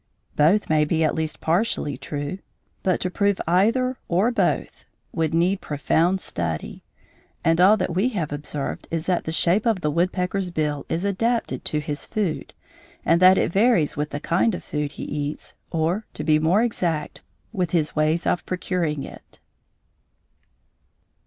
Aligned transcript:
Both 0.35 0.67
may 0.67 0.83
be 0.83 1.03
at 1.03 1.13
least 1.13 1.41
partially 1.41 1.95
true, 1.95 2.39
but 2.81 2.99
to 3.01 3.11
prove 3.11 3.39
either 3.47 3.99
or 4.07 4.31
both 4.31 4.85
would 5.11 5.31
need 5.31 5.61
profound 5.61 6.19
study, 6.21 6.83
and 7.43 7.61
all 7.61 7.77
that 7.77 7.93
we 7.93 8.09
have 8.09 8.31
observed 8.31 8.87
is 8.89 9.05
that 9.05 9.25
the 9.25 9.31
shape 9.31 9.67
of 9.67 9.81
the 9.81 9.91
woodpecker's 9.91 10.49
bill 10.49 10.87
is 10.89 11.05
adapted 11.05 11.63
to 11.65 11.79
his 11.79 12.07
food 12.07 12.55
and 13.05 13.21
that 13.21 13.37
it 13.37 13.51
varies 13.53 13.95
with 13.95 14.09
the 14.09 14.19
kind 14.19 14.55
of 14.55 14.63
food 14.63 14.93
he 14.93 15.03
eats, 15.03 15.53
or, 15.69 16.07
to 16.15 16.23
be 16.23 16.39
more 16.39 16.63
exact, 16.63 17.21
with 17.53 17.69
his 17.69 17.95
ways 17.95 18.25
of 18.25 18.43
procuring 18.47 19.03
it. 19.03 19.39